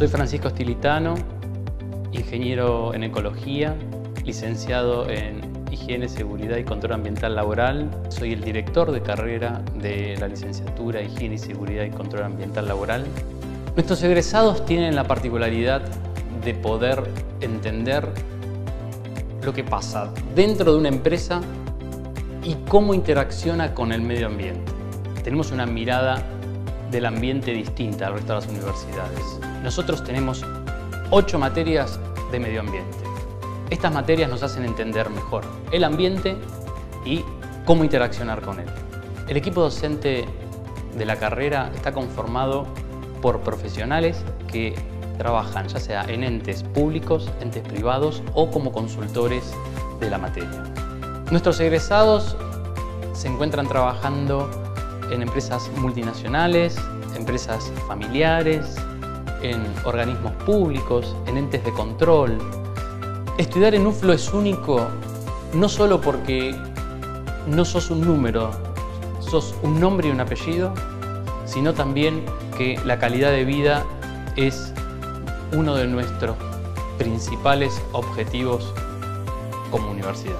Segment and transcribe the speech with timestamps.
[0.00, 1.14] Soy Francisco Stilitano,
[2.12, 3.76] ingeniero en ecología,
[4.24, 7.90] licenciado en Higiene, Seguridad y Control Ambiental Laboral.
[8.08, 13.04] Soy el director de carrera de la licenciatura Higiene Seguridad y Control Ambiental Laboral.
[13.74, 15.82] Nuestros egresados tienen la particularidad
[16.42, 17.02] de poder
[17.42, 18.08] entender
[19.42, 21.42] lo que pasa dentro de una empresa
[22.42, 24.72] y cómo interacciona con el medio ambiente.
[25.22, 26.24] Tenemos una mirada
[26.90, 29.40] del ambiente distinta al resto de las universidades.
[29.62, 30.44] Nosotros tenemos
[31.10, 31.98] ocho materias
[32.32, 32.98] de medio ambiente.
[33.70, 36.36] Estas materias nos hacen entender mejor el ambiente
[37.04, 37.24] y
[37.64, 38.66] cómo interaccionar con él.
[39.28, 40.24] El equipo docente
[40.96, 42.66] de la carrera está conformado
[43.22, 44.74] por profesionales que
[45.18, 49.52] trabajan ya sea en entes públicos, entes privados o como consultores
[50.00, 50.64] de la materia.
[51.30, 52.36] Nuestros egresados
[53.12, 54.50] se encuentran trabajando
[55.10, 56.76] en empresas multinacionales,
[57.16, 58.76] empresas familiares,
[59.42, 62.38] en organismos públicos, en entes de control.
[63.38, 64.86] Estudiar en UFLO es único
[65.54, 66.54] no solo porque
[67.46, 68.50] no sos un número,
[69.20, 70.72] sos un nombre y un apellido,
[71.44, 72.24] sino también
[72.56, 73.84] que la calidad de vida
[74.36, 74.72] es
[75.52, 76.36] uno de nuestros
[76.98, 78.72] principales objetivos
[79.70, 80.38] como universidad.